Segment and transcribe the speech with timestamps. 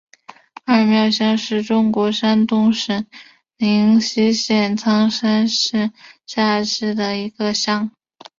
[0.65, 3.05] 二庙乡是中国山东省
[3.55, 5.93] 临沂市苍山县
[6.25, 7.91] 下辖的一个乡。